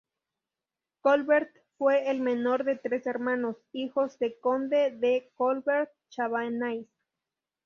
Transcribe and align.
Colbert 1.03 1.53
fue 1.77 2.09
el 2.09 2.21
menor 2.21 2.63
de 2.63 2.75
tres 2.75 3.05
hermanos, 3.05 3.57
hijos 3.71 4.17
del 4.17 4.33
conde 4.41 4.89
de 4.89 5.29
Colbert-Chabanais. 5.35 6.87